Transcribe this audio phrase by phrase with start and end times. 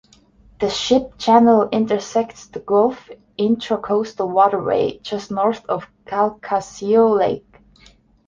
[0.59, 7.57] The ship channel intersects the Gulf Intracoastal Waterway just north of Calcasieu Lake.